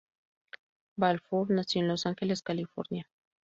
Balfour 0.97 1.51
nació 1.51 1.81
en 1.81 1.87
Los 1.87 2.07
Ángeles, 2.07 2.41
California. 2.41 3.07